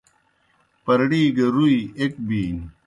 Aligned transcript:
پرڑِی 0.85 1.21
گہ 1.35 1.47
رُوئی 1.55 1.79
ایْک 1.99 2.13
بینیْ۔ 2.27 2.65